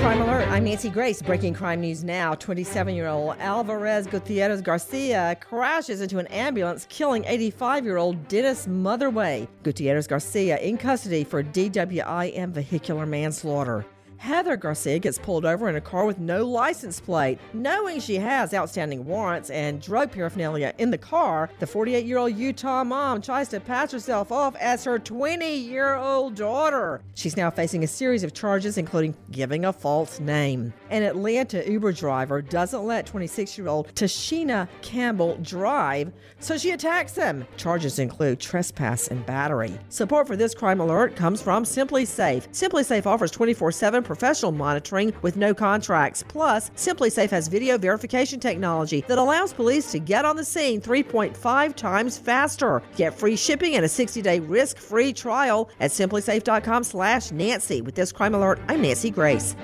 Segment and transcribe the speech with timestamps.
[0.00, 0.46] Crime Alert.
[0.48, 1.20] I'm Nancy Grace.
[1.20, 2.34] Breaking crime news now.
[2.36, 8.68] 27 year old Alvarez Gutierrez Garcia crashes into an ambulance, killing 85 year old Dennis
[8.68, 9.48] Motherway.
[9.64, 13.84] Gutierrez Garcia in custody for DWI and vehicular manslaughter.
[14.18, 17.38] Heather Garcia gets pulled over in a car with no license plate.
[17.52, 22.34] Knowing she has outstanding warrants and drug paraphernalia in the car, the 48 year old
[22.34, 27.00] Utah mom tries to pass herself off as her 20 year old daughter.
[27.14, 30.72] She's now facing a series of charges, including giving a false name.
[30.90, 37.14] An Atlanta Uber driver doesn't let 26 year old Tashina Campbell drive, so she attacks
[37.14, 37.46] him.
[37.56, 39.78] Charges include trespass and battery.
[39.90, 42.52] Support for this crime alert comes from SimpliSafe.
[42.52, 46.24] Simply Safe offers 24 7 professional monitoring with no contracts.
[46.26, 51.76] Plus, SimpliSafe has video verification technology that allows police to get on the scene 3.5
[51.76, 52.82] times faster.
[52.96, 57.82] Get free shipping and a 60-day risk-free trial at simplisafe.com/nancy.
[57.82, 59.54] With this crime alert, I'm Nancy Grace.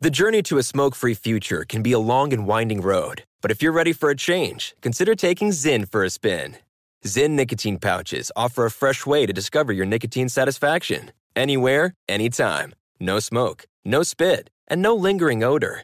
[0.00, 3.50] The journey to a smoke free future can be a long and winding road, but
[3.50, 6.56] if you're ready for a change, consider taking Zyn for a spin.
[7.04, 11.10] Zyn nicotine pouches offer a fresh way to discover your nicotine satisfaction.
[11.34, 12.74] Anywhere, anytime.
[13.00, 15.82] No smoke, no spit, and no lingering odor.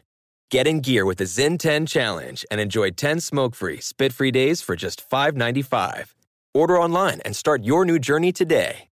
[0.51, 4.31] Get in gear with the Zyn 10 Challenge and enjoy 10 smoke free, spit free
[4.31, 6.13] days for just $5.95.
[6.53, 8.89] Order online and start your new journey today.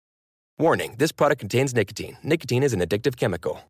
[0.58, 2.16] Warning this product contains nicotine.
[2.22, 3.60] Nicotine is an addictive chemical.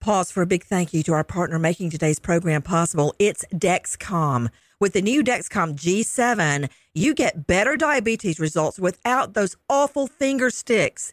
[0.00, 3.14] Pause for a big thank you to our partner making today's program possible.
[3.18, 4.48] It's Dexcom.
[4.78, 11.12] With the new Dexcom G7, you get better diabetes results without those awful finger sticks.